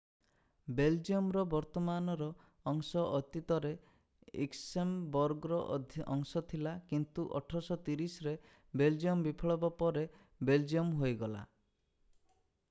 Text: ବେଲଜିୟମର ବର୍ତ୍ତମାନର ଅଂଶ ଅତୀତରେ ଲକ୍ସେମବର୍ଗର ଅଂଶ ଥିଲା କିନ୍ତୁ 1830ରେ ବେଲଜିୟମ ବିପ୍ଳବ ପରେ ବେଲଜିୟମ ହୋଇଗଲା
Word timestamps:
ବେଲଜିୟମର 0.77 1.41
ବର୍ତ୍ତମାନର 1.49 2.29
ଅଂଶ 2.71 3.03
ଅତୀତରେ 3.17 3.71
ଲକ୍ସେମବର୍ଗର 4.39 6.09
ଅଂଶ 6.17 6.43
ଥିଲା 6.55 6.73
କିନ୍ତୁ 6.95 7.27
1830ରେ 7.43 8.35
ବେଲଜିୟମ 8.83 9.27
ବିପ୍ଳବ 9.31 9.71
ପରେ 9.85 10.07
ବେଲଜିୟମ 10.51 11.03
ହୋଇଗଲା 11.05 11.45